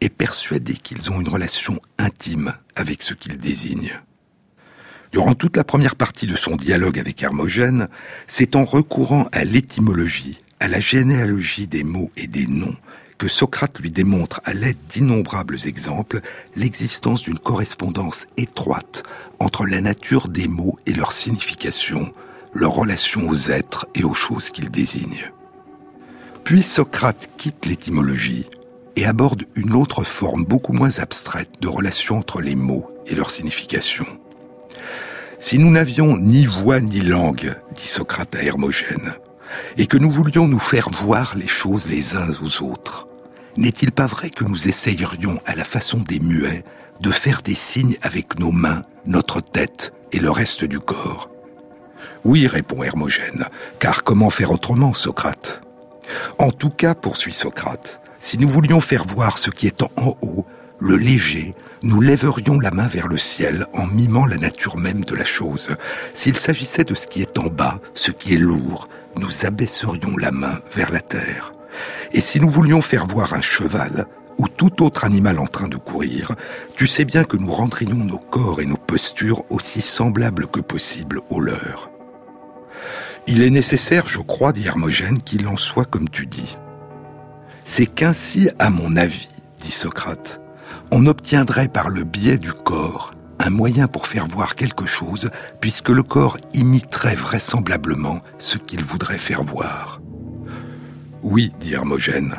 [0.00, 3.98] est persuadé qu'ils ont une relation intime avec ce qu'ils désignent.
[5.12, 7.88] Durant toute la première partie de son dialogue avec Hermogène,
[8.26, 12.76] c'est en recourant à l'étymologie, à la généalogie des mots et des noms,
[13.18, 16.20] que Socrate lui démontre à l'aide d'innombrables exemples
[16.54, 19.02] l'existence d'une correspondance étroite
[19.38, 22.12] entre la nature des mots et leur signification,
[22.52, 25.30] leur relation aux êtres et aux choses qu'ils désignent.
[26.44, 28.46] Puis Socrate quitte l'étymologie
[28.96, 33.30] et aborde une autre forme beaucoup moins abstraite de relation entre les mots et leur
[33.30, 34.06] signification.
[35.38, 39.16] Si nous n'avions ni voix ni langue, dit Socrate à Hermogène,
[39.76, 43.08] et que nous voulions nous faire voir les choses les uns aux autres,
[43.56, 46.64] n'est-il pas vrai que nous essayerions, à la façon des muets,
[47.00, 51.30] de faire des signes avec nos mains, notre tête et le reste du corps?
[52.24, 53.46] Oui, répond Hermogène,
[53.78, 55.62] car comment faire autrement, Socrate?
[56.38, 60.46] En tout cas, poursuit Socrate, si nous voulions faire voir ce qui est en haut,
[60.78, 65.14] le léger, nous lèverions la main vers le ciel en mimant la nature même de
[65.14, 65.76] la chose.
[66.12, 70.32] S'il s'agissait de ce qui est en bas, ce qui est lourd, nous abaisserions la
[70.32, 71.52] main vers la terre.
[72.12, 74.06] Et si nous voulions faire voir un cheval
[74.38, 76.32] ou tout autre animal en train de courir,
[76.76, 81.20] tu sais bien que nous rendrions nos corps et nos postures aussi semblables que possible
[81.30, 81.90] aux leurs.
[83.26, 86.56] Il est nécessaire, je crois, dit Hermogène, qu'il en soit comme tu dis.
[87.64, 89.28] C'est qu'ainsi, à mon avis,
[89.60, 90.40] dit Socrate,
[90.90, 95.90] on obtiendrait par le biais du corps un moyen pour faire voir quelque chose, puisque
[95.90, 100.00] le corps imiterait vraisemblablement ce qu'il voudrait faire voir.
[101.22, 102.36] Oui, dit Hermogène.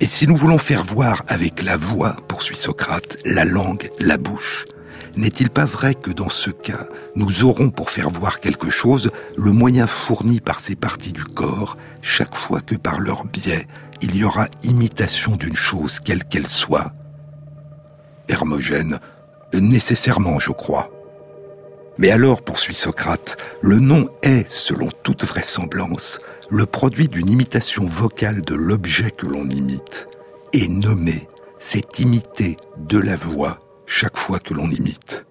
[0.00, 4.66] Et si nous voulons faire voir avec la voix, poursuit Socrate, la langue, la bouche,
[5.16, 9.52] n'est-il pas vrai que dans ce cas, nous aurons pour faire voir quelque chose le
[9.52, 13.66] moyen fourni par ces parties du corps, chaque fois que par leur biais,
[14.02, 16.92] il y aura imitation d'une chose quelle qu'elle soit
[18.28, 18.98] Hermogène,
[19.54, 20.90] nécessairement, je crois.
[21.98, 26.20] Mais alors, poursuit Socrate, le nom est, selon toute vraisemblance,
[26.50, 30.08] le produit d'une imitation vocale de l'objet que l'on imite.
[30.52, 35.26] Et nommer, c'est imiter de la voix chaque fois que l'on imite.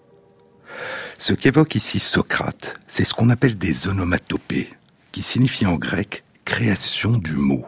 [1.17, 4.69] Ce qu'évoque ici Socrate, c'est ce qu'on appelle des onomatopées,
[5.11, 7.65] qui signifie en grec création du mot.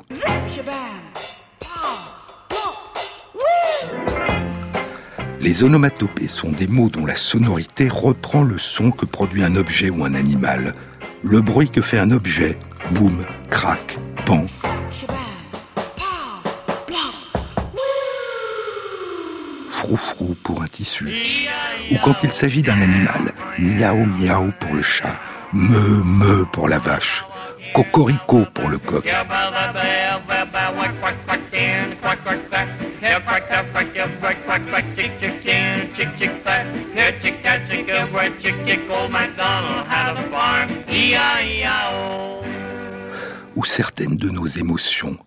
[5.47, 9.89] Les onomatopées sont des mots dont la sonorité reprend le son que produit un objet
[9.89, 10.75] ou un animal.
[11.23, 12.59] Le bruit que fait un objet,
[12.91, 14.43] boum, crac, pan.
[19.69, 21.13] Froufrou pour un tissu.
[21.91, 25.17] Ou quand il s'agit d'un animal, miaou miaou pour le chat,
[25.53, 27.23] meu meu pour la vache
[27.73, 29.05] cocorico pour le coq.
[43.55, 45.17] Ou certaines de nos émotions.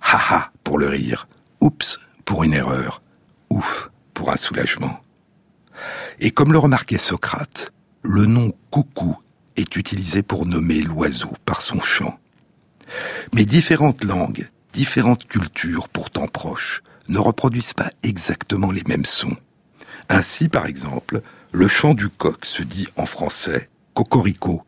[0.00, 1.26] Haha pour le rire.
[1.60, 3.02] Oups pour une erreur.
[3.50, 4.98] Ouf pour un soulagement.
[6.20, 7.72] Et comme le remarquait Socrate,
[8.02, 9.18] le nom coucou
[9.56, 12.18] est utilisé pour nommer l'oiseau par son chant.
[13.34, 19.36] Mais différentes langues, différentes cultures pourtant proches, ne reproduisent pas exactement les mêmes sons.
[20.08, 24.62] Ainsi, par exemple, le chant du coq se dit en français cocorico,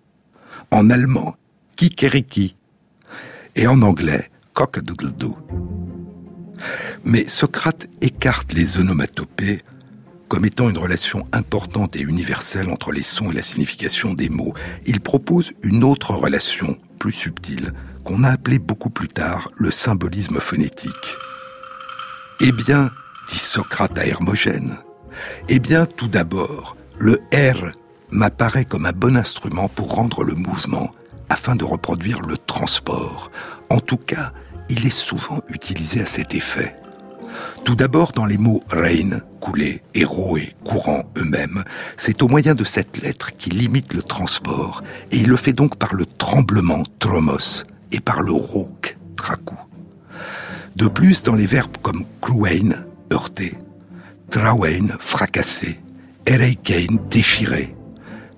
[0.71, 1.37] en allemand
[1.77, 2.57] kikeriki
[3.55, 5.37] et en anglais cock-a-doodle-doo.
[7.05, 9.63] Mais Socrate écarte les onomatopées
[10.29, 14.55] comme étant une relation importante et universelle entre les sons et la signification des mots.
[14.87, 17.73] Il propose une autre relation, plus subtile,
[18.05, 21.17] qu'on a appelée beaucoup plus tard le symbolisme phonétique.
[22.41, 22.91] Eh bien,
[23.29, 24.79] dit Socrate à Hermogène,
[25.49, 27.73] eh bien, tout d'abord, le R
[28.11, 30.93] m'apparaît comme un bon instrument pour rendre le mouvement
[31.29, 33.31] afin de reproduire le transport.
[33.71, 34.33] En tout cas,
[34.69, 36.75] il est souvent utilisé à cet effet.
[37.65, 41.65] Tout d'abord dans les mots rain, couler, et roé, courant eux-mêmes,
[41.97, 45.77] c'est au moyen de cette lettre qu'il limite le transport, et il le fait donc
[45.77, 49.57] par le tremblement, tromos, et par le rauque, tracou.
[50.77, 52.71] De plus, dans les verbes comme cruain,
[53.13, 53.55] heurter,
[54.31, 55.81] trawain, fracasser,
[56.27, 57.75] ereikein, déchirer,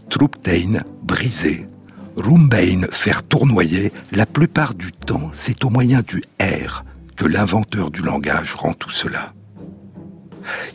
[0.08, 1.68] truptein, briser,
[2.16, 6.84] rumbein, faire tournoyer, la plupart du temps, c'est au moyen du R
[7.18, 9.34] que l'inventeur du langage rend tout cela.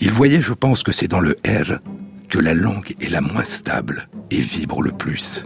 [0.01, 1.79] Il voyait, je pense que c'est dans le R
[2.27, 5.45] que la langue est la moins stable et vibre le plus.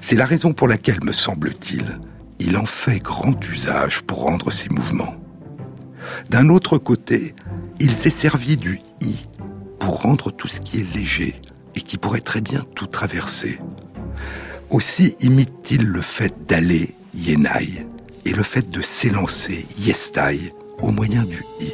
[0.00, 2.00] C'est la raison pour laquelle, me semble-t-il,
[2.38, 5.16] il en fait grand usage pour rendre ses mouvements.
[6.30, 7.34] D'un autre côté,
[7.80, 9.26] il s'est servi du i
[9.80, 11.34] pour rendre tout ce qui est léger
[11.74, 13.58] et qui pourrait très bien tout traverser.
[14.70, 17.86] Aussi imite-t-il le fait d'aller, yenai,
[18.24, 21.72] et le fait de s'élancer, yestai, au moyen du i.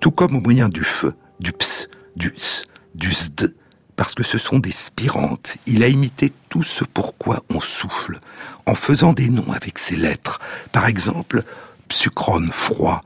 [0.00, 2.64] Tout comme au moyen du feu, du ps, du s,
[2.94, 3.54] du sd,
[3.96, 5.56] parce que ce sont des spirantes.
[5.66, 8.20] Il a imité tout ce pourquoi on souffle,
[8.66, 10.40] en faisant des noms avec ces lettres.
[10.72, 11.44] Par exemple,
[11.88, 13.02] psucron, froid,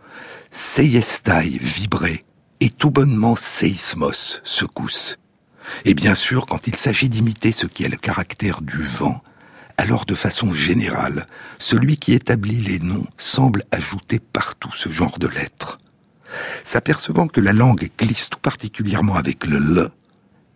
[0.50, 2.24] seiestai, vibrer,
[2.60, 5.18] et tout bonnement seismos, secousse.
[5.84, 9.22] Et bien sûr, quand il s'agit d'imiter ce qui est le caractère du vent,
[9.76, 11.26] alors de façon générale,
[11.58, 15.78] celui qui établit les noms semble ajouter partout ce genre de lettres.
[16.64, 19.90] S'apercevant que la langue glisse tout particulièrement avec le le,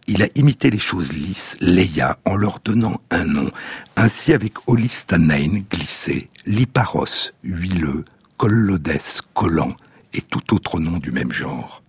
[0.07, 3.51] il a imité les choses lisses, Leia, en leur donnant un nom.
[3.95, 8.05] Ainsi avec Olistanein, glissé, Liparos, huileux,
[8.37, 8.99] Collodes,
[9.35, 9.77] collant,
[10.13, 11.85] et tout autre nom du même genre.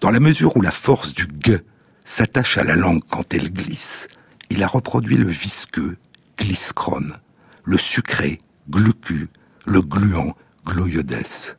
[0.00, 1.58] Dans la mesure où la force du g
[2.04, 4.08] s'attache à la langue quand elle glisse,
[4.48, 5.98] il a reproduit le visqueux,
[6.38, 7.18] gliscrone,
[7.64, 9.28] le sucré, glucu,
[9.66, 10.34] le gluant,
[10.64, 11.56] gloiodes.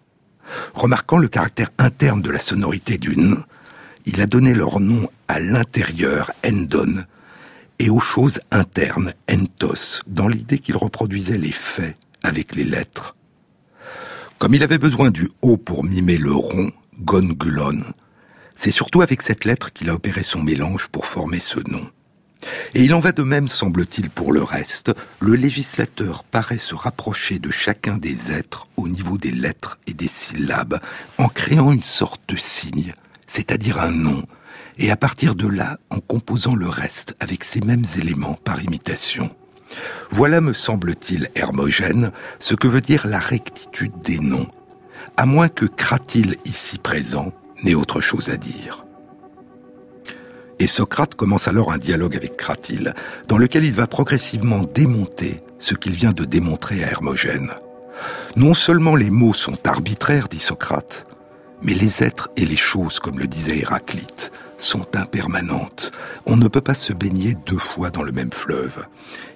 [0.74, 3.44] Remarquant le caractère interne de la sonorité du n,
[4.06, 7.06] il a donné leur nom à l'intérieur, endon,
[7.78, 13.16] et aux choses internes, entos, dans l'idée qu'il reproduisait les faits avec les lettres.
[14.38, 16.72] Comme il avait besoin du haut pour mimer le rond,
[17.02, 17.80] gongulon,
[18.56, 21.90] c'est surtout avec cette lettre qu'il a opéré son mélange pour former ce nom.
[22.74, 24.92] Et il en va de même, semble-t-il, pour le reste.
[25.20, 30.08] Le législateur paraît se rapprocher de chacun des êtres au niveau des lettres et des
[30.08, 30.80] syllabes,
[31.18, 32.94] en créant une sorte de signe,
[33.28, 34.24] c'est-à-dire un nom,
[34.78, 39.30] et à partir de là, en composant le reste avec ces mêmes éléments par imitation.
[40.10, 44.48] Voilà, me semble-t-il, Hermogène, ce que veut dire la rectitude des noms,
[45.18, 47.34] à moins que Cratyle, ici présent,
[47.64, 48.86] n'ait autre chose à dire.
[50.60, 52.94] Et Socrate commence alors un dialogue avec Cratyle,
[53.28, 57.52] dans lequel il va progressivement démonter ce qu'il vient de démontrer à Hermogène.
[58.36, 61.06] Non seulement les mots sont arbitraires, dit Socrate,
[61.62, 65.92] mais les êtres et les choses, comme le disait Héraclite, sont impermanentes.
[66.26, 68.86] On ne peut pas se baigner deux fois dans le même fleuve.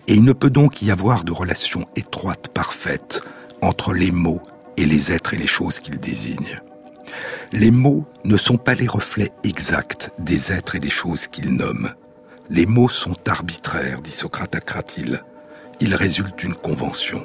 [0.08, 3.22] Et il ne peut donc y avoir de relation étroite, parfaite,
[3.62, 4.42] entre les mots
[4.76, 6.60] et les êtres et les choses qu'ils désignent.
[7.56, 11.94] Les mots ne sont pas les reflets exacts des êtres et des choses qu'ils nomment.
[12.50, 15.22] Les mots sont arbitraires, dit Socrate à Cratyle.
[15.80, 17.24] Ils résultent d'une convention.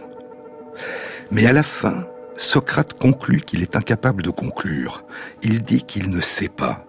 [1.30, 2.06] Mais à la fin,
[2.36, 5.02] Socrate conclut qu'il est incapable de conclure.
[5.40, 6.84] Il dit qu'il ne sait pas.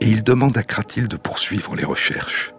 [0.00, 2.54] Et il demande à Cratyle de poursuivre les recherches.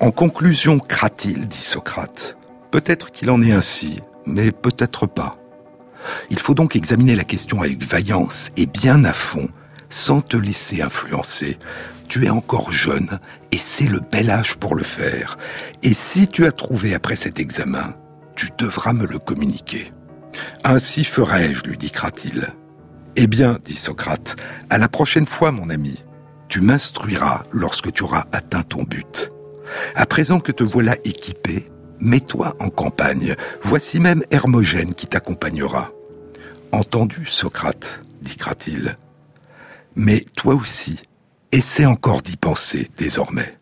[0.00, 2.36] En conclusion, Cratyle, dit Socrate,
[2.70, 5.41] peut-être qu'il en est ainsi, mais peut-être pas.
[6.30, 9.48] Il faut donc examiner la question avec vaillance et bien à fond,
[9.90, 11.58] sans te laisser influencer.
[12.08, 13.18] Tu es encore jeune
[13.52, 15.38] et c'est le bel âge pour le faire.
[15.82, 17.94] Et si tu as trouvé après cet examen,
[18.36, 19.92] tu devras me le communiquer.
[20.64, 22.54] Ainsi ferai-je, lui dit Cratyle.
[23.16, 24.36] Eh bien, dit Socrate,
[24.70, 26.02] à la prochaine fois, mon ami,
[26.48, 29.30] tu m'instruiras lorsque tu auras atteint ton but.
[29.94, 31.70] À présent que te voilà équipé,
[32.02, 33.34] mets-toi en campagne.
[33.62, 35.90] Voici même Hermogène qui t'accompagnera.
[36.72, 38.98] Entendu, Socrate, dit Cratyle.
[39.94, 41.00] Mais toi aussi,
[41.52, 43.56] essaie encore d'y penser désormais.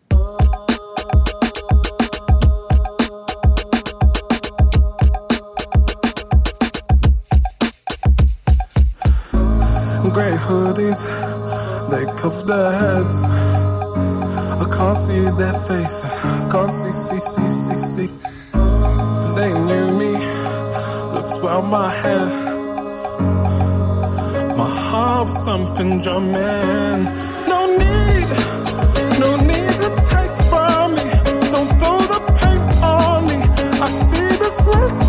[14.75, 18.09] Can't see their faces, can't see, see, see, see, see.
[18.53, 20.13] And They knew me,
[21.13, 22.25] looks well my hair.
[24.57, 27.03] My heart was thumping, drumming.
[27.51, 28.27] No need,
[29.23, 31.07] no need to take from me.
[31.53, 33.39] Don't throw the paint on me.
[33.81, 35.00] I see this light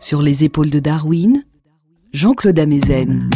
[0.00, 1.44] Sur les épaules de Darwin,
[2.14, 3.28] Jean-Claude Amezen.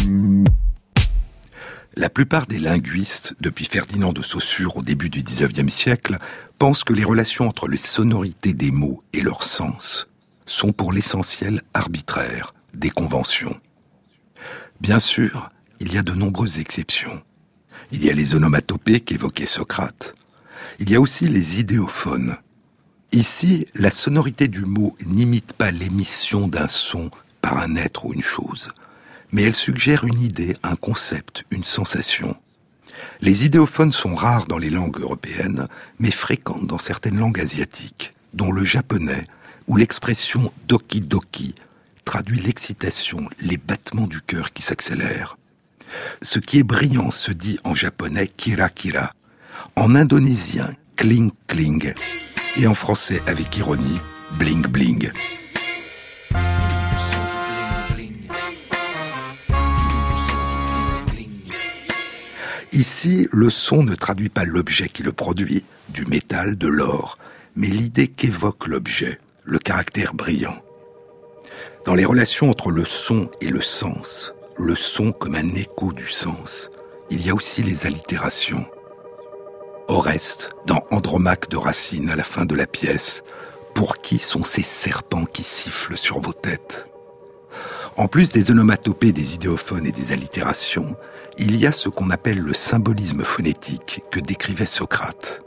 [1.97, 6.17] La plupart des linguistes, depuis Ferdinand de Saussure au début du XIXe siècle,
[6.59, 10.09] pensent que les relations entre les sonorités des mots et leur sens
[10.47, 13.61] sont pour l'essentiel arbitraires, des conventions.
[14.81, 17.21] Bien sûr, il y a de nombreuses exceptions.
[17.93, 20.15] Il y a les onomatopées qu'évoquait Socrate.
[20.79, 22.37] Il y a aussi les idéophones.
[23.13, 27.11] Ici, la sonorité du mot n'imite pas l'émission d'un son
[27.43, 28.71] par un être ou une chose,
[29.33, 32.37] mais elle suggère une idée, un concept, une sensation.
[33.21, 35.67] Les idéophones sont rares dans les langues européennes,
[35.99, 39.25] mais fréquentes dans certaines langues asiatiques, dont le japonais,
[39.67, 41.57] où l'expression doki doki
[42.05, 45.37] traduit l'excitation, les battements du cœur qui s'accélèrent.
[46.23, 49.13] Ce qui est brillant se dit en japonais kira kira,
[49.75, 51.93] en indonésien kling kling,
[52.59, 54.01] et en français avec ironie
[54.39, 55.11] bling bling.
[62.73, 67.19] Ici, le son ne traduit pas l'objet qui le produit, du métal, de l'or,
[67.57, 70.57] mais l'idée qu'évoque l'objet, le caractère brillant.
[71.85, 76.09] Dans les relations entre le son et le sens, le son comme un écho du
[76.09, 76.71] sens,
[77.11, 78.65] il y a aussi les allitérations.
[79.91, 83.25] Oreste, dans Andromaque de Racine à la fin de la pièce,
[83.75, 86.87] pour qui sont ces serpents qui sifflent sur vos têtes?
[87.97, 90.95] En plus des onomatopées, des idéophones et des allitérations,
[91.39, 95.43] il y a ce qu'on appelle le symbolisme phonétique que décrivait Socrate.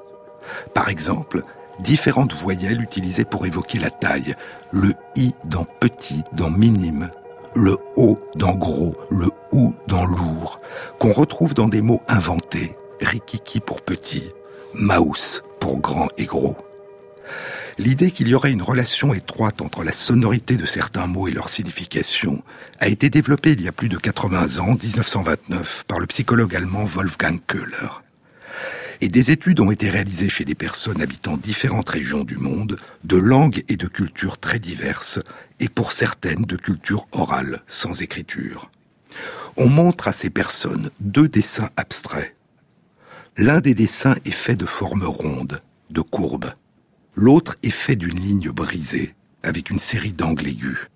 [0.74, 1.44] Par exemple,
[1.80, 4.36] différentes voyelles utilisées pour évoquer la taille,
[4.72, 7.10] le i dans petit, dans minime,
[7.56, 10.60] le o dans gros, le ou dans lourd,
[11.00, 14.24] qu'on retrouve dans des mots inventés, rikiki pour petit,
[14.74, 16.58] maus pour grand et gros.
[17.80, 21.50] L'idée qu'il y aurait une relation étroite entre la sonorité de certains mots et leur
[21.50, 22.44] signification
[22.80, 26.86] a été développée il y a plus de 80 ans, 1929, par le psychologue allemand
[26.86, 27.90] Wolfgang Köhler.
[29.02, 33.18] Et des études ont été réalisées chez des personnes habitant différentes régions du monde, de
[33.18, 35.20] langues et de cultures très diverses,
[35.60, 38.70] et pour certaines de cultures orales, sans écriture.
[39.58, 42.33] On montre à ces personnes deux dessins abstraits.
[43.38, 46.54] L'un des dessins est fait de formes rondes, de courbes.
[47.16, 50.88] L'autre est fait d'une ligne brisée, avec une série d'angles aigus.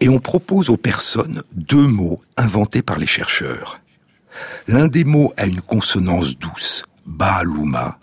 [0.00, 3.80] Et on propose aux personnes deux mots inventés par les chercheurs.
[4.66, 7.98] L'un des mots a une consonance douce, Baaluma,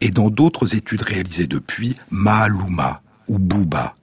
[0.00, 3.94] et dans d'autres études réalisées depuis, Maaluma ou Bouba.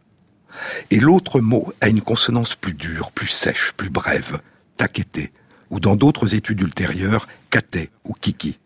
[0.91, 4.41] Et l'autre mot a une consonance plus dure, plus sèche, plus brève,
[4.75, 5.31] Takete,
[5.69, 8.59] ou dans d'autres études ultérieures, Kate ou Kiki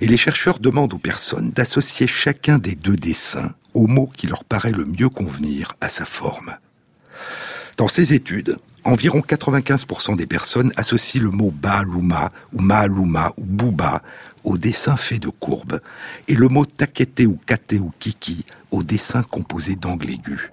[0.00, 4.44] et les chercheurs demandent aux personnes d'associer chacun des deux dessins au mot qui leur
[4.44, 6.56] paraît le mieux convenir à sa forme.
[7.76, 14.02] Dans ces études, environ 95% des personnes associent le mot Baaluma ou Maaluma ou Bouba
[14.44, 15.80] au dessin fait de courbes
[16.28, 20.50] et le mot Takete ou Kate ou Kiki au dessin composé d'angles aigus.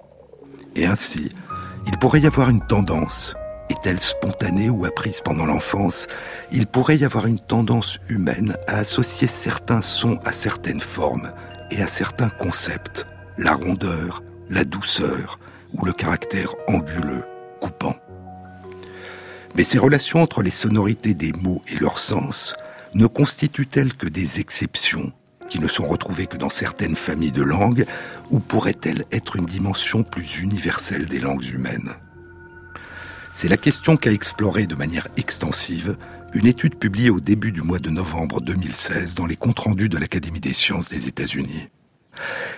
[0.74, 1.32] Et ainsi,
[1.86, 3.34] il pourrait y avoir une tendance,
[3.72, 6.06] est-elle spontanée ou apprise pendant l'enfance?
[6.52, 11.32] Il pourrait y avoir une tendance humaine à associer certains sons à certaines formes
[11.70, 13.06] et à certains concepts,
[13.38, 15.38] la rondeur, la douceur
[15.72, 17.24] ou le caractère anguleux,
[17.60, 17.96] coupant.
[19.54, 22.54] Mais ces relations entre les sonorités des mots et leur sens
[22.94, 25.12] ne constituent-elles que des exceptions
[25.48, 27.84] qui ne sont retrouvées que dans certaines familles de langues,
[28.30, 31.90] ou pourraient-elles être une dimension plus universelle des langues humaines?
[33.32, 35.96] C'est la question qu'a explorée de manière extensive
[36.34, 39.98] une étude publiée au début du mois de novembre 2016 dans les comptes rendus de
[39.98, 41.68] l'Académie des sciences des États-Unis.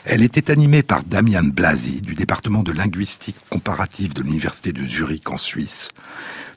[0.05, 5.31] Elle était animée par Damian Blasi du département de linguistique comparative de l'Université de Zurich
[5.31, 5.91] en Suisse,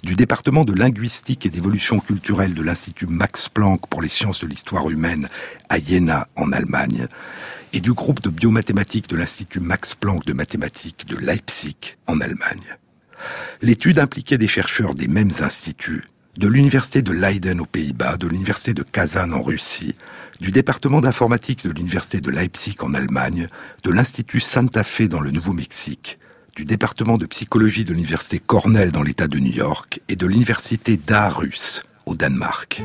[0.04, 4.48] du département de linguistique et d'évolution culturelle de l'Institut Max Planck pour les sciences de
[4.48, 5.30] l'histoire humaine
[5.70, 7.08] à Jena en Allemagne,
[7.74, 12.78] et du groupe de biomathématiques de l'Institut Max Planck de mathématiques de Leipzig en Allemagne.
[13.62, 16.04] L'étude impliquait des chercheurs des mêmes instituts,
[16.38, 19.96] de l'université de Leiden aux Pays-Bas, de l'université de Kazan en Russie,
[20.40, 23.48] du département d'informatique de l'université de Leipzig en Allemagne,
[23.84, 26.20] de l'institut Santa Fe dans le Nouveau-Mexique,
[26.56, 30.98] du département de psychologie de l'université Cornell dans l'État de New York et de l'université
[30.98, 32.84] d'Aarhus au Danemark.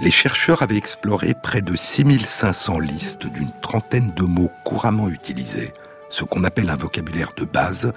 [0.00, 5.72] Les chercheurs avaient exploré près de 6500 listes d'une trentaine de mots couramment utilisés,
[6.14, 7.92] ce qu'on appelle un vocabulaire de base,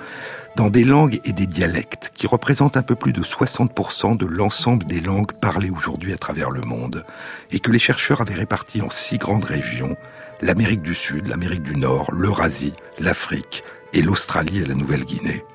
[0.55, 4.85] dans des langues et des dialectes qui représentent un peu plus de 60% de l'ensemble
[4.85, 7.05] des langues parlées aujourd'hui à travers le monde,
[7.51, 9.95] et que les chercheurs avaient répartis en six grandes régions,
[10.41, 13.63] l'Amérique du Sud, l'Amérique du Nord, l'Eurasie, l'Afrique
[13.93, 15.45] et l'Australie et la Nouvelle-Guinée.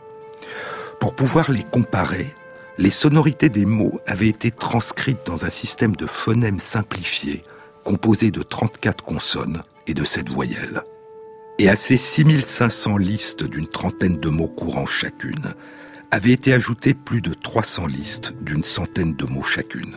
[1.00, 2.32] Pour pouvoir les comparer,
[2.78, 7.42] les sonorités des mots avaient été transcrites dans un système de phonèmes simplifiés,
[7.82, 10.84] composé de 34 consonnes et de 7 voyelles.
[11.58, 15.54] Et à ces 6500 listes d'une trentaine de mots courants chacune,
[16.10, 19.96] avaient été ajoutées plus de 300 listes d'une centaine de mots chacune.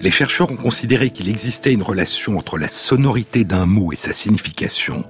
[0.00, 4.12] Les chercheurs ont considéré qu'il existait une relation entre la sonorité d'un mot et sa
[4.12, 5.04] signification,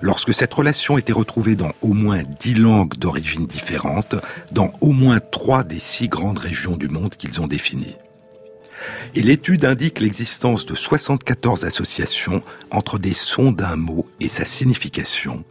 [0.00, 4.16] lorsque cette relation était retrouvée dans au moins dix langues d'origine différentes,
[4.52, 7.96] dans au moins trois des six grandes régions du monde qu'ils ont définies.
[9.14, 15.44] Et l'étude indique l'existence de 74 associations entre des sons d'un mot et sa signification,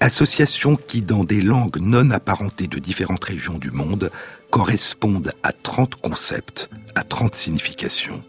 [0.00, 4.10] associations qui, dans des langues non apparentées de différentes régions du monde,
[4.50, 8.22] correspondent à 30 concepts, à 30 significations.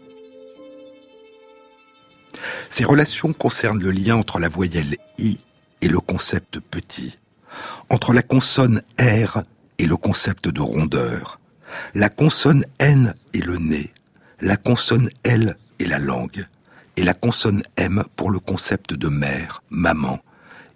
[2.68, 5.38] Ces relations concernent le lien entre la voyelle I
[5.80, 7.18] et le concept petit,
[7.90, 9.42] entre la consonne R
[9.78, 11.40] et le concept de rondeur,
[11.94, 13.92] la consonne N et le nez,
[14.40, 16.46] la consonne L et la langue,
[16.96, 20.20] et la consonne M pour le concept de mère, maman,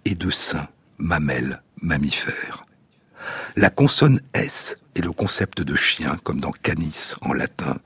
[0.05, 2.65] et de sein, mamelle, mammifère.
[3.55, 7.77] La consonne S est le concept de chien, comme dans canis en latin,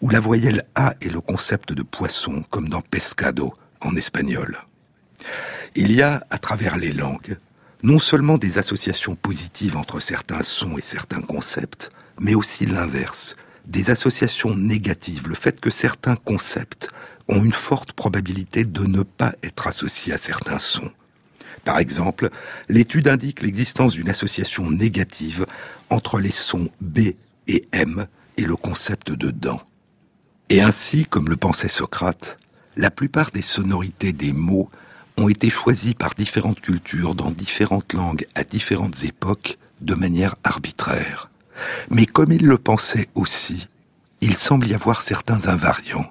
[0.00, 4.58] ou la voyelle A est le concept de poisson, comme dans pescado en espagnol.
[5.74, 7.38] Il y a, à travers les langues,
[7.82, 13.36] non seulement des associations positives entre certains sons et certains concepts, mais aussi l'inverse,
[13.66, 16.90] des associations négatives, le fait que certains concepts
[17.28, 20.90] ont une forte probabilité de ne pas être associés à certains sons.
[21.64, 22.28] Par exemple,
[22.68, 25.46] l'étude indique l'existence d'une association négative
[25.88, 27.12] entre les sons B
[27.48, 28.06] et M
[28.36, 29.62] et le concept de dents.
[30.50, 32.36] Et ainsi, comme le pensait Socrate,
[32.76, 34.68] la plupart des sonorités des mots
[35.16, 41.30] ont été choisies par différentes cultures dans différentes langues à différentes époques de manière arbitraire.
[41.90, 43.68] Mais comme il le pensait aussi,
[44.20, 46.10] il semble y avoir certains invariants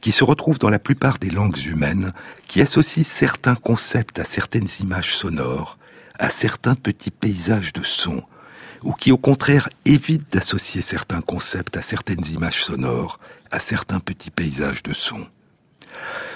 [0.00, 2.12] qui se retrouvent dans la plupart des langues humaines,
[2.46, 5.78] qui associent certains concepts à certaines images sonores,
[6.18, 8.22] à certains petits paysages de sons,
[8.82, 13.18] ou qui au contraire évitent d'associer certains concepts à certaines images sonores,
[13.50, 15.26] à certains petits paysages de sons.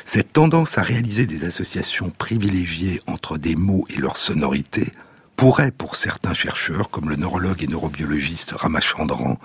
[0.05, 4.93] Cette tendance à réaliser des associations privilégiées entre des mots et leur sonorité
[5.41, 9.39] pourrait, pour certains chercheurs, comme le neurologue et neurobiologiste Ramachandran,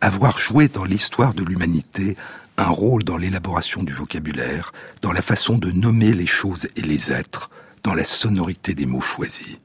[0.00, 2.16] avoir joué dans l'histoire de l'humanité
[2.56, 4.70] un rôle dans l'élaboration du vocabulaire,
[5.02, 7.50] dans la façon de nommer les choses et les êtres,
[7.82, 9.58] dans la sonorité des mots choisis.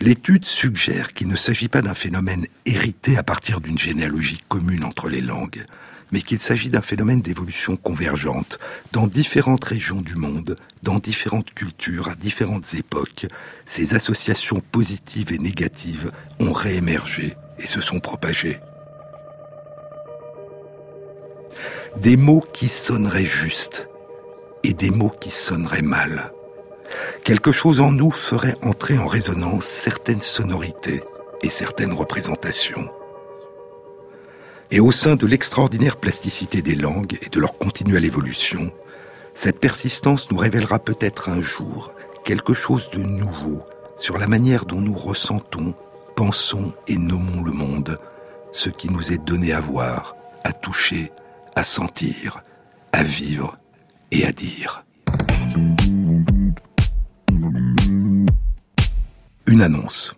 [0.00, 5.08] L'étude suggère qu'il ne s'agit pas d'un phénomène hérité à partir d'une généalogie commune entre
[5.08, 5.64] les langues,
[6.12, 8.58] mais qu'il s'agit d'un phénomène d'évolution convergente
[8.92, 13.26] dans différentes régions du monde, dans différentes cultures, à différentes époques.
[13.64, 18.60] Ces associations positives et négatives ont réémergé et se sont propagées.
[21.96, 23.88] Des mots qui sonneraient juste
[24.64, 26.32] et des mots qui sonneraient mal.
[27.24, 31.02] Quelque chose en nous ferait entrer en résonance certaines sonorités
[31.42, 32.88] et certaines représentations.
[34.74, 38.72] Et au sein de l'extraordinaire plasticité des langues et de leur continuelle évolution,
[39.34, 41.92] cette persistance nous révélera peut-être un jour
[42.24, 43.60] quelque chose de nouveau
[43.98, 45.74] sur la manière dont nous ressentons,
[46.16, 47.98] pensons et nommons le monde,
[48.50, 51.12] ce qui nous est donné à voir, à toucher,
[51.54, 52.42] à sentir,
[52.92, 53.58] à vivre
[54.10, 54.86] et à dire.
[59.46, 60.16] Une annonce.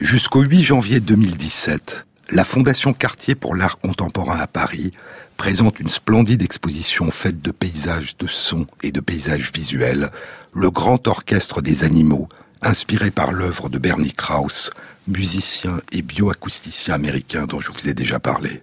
[0.00, 4.90] Jusqu'au 8 janvier 2017, la Fondation Cartier pour l'art contemporain à Paris
[5.36, 10.10] présente une splendide exposition faite de paysages de sons et de paysages visuels,
[10.52, 12.28] le grand orchestre des animaux,
[12.62, 14.70] inspiré par l'œuvre de Bernie Krauss,
[15.08, 18.62] musicien et bioacousticien américain dont je vous ai déjà parlé.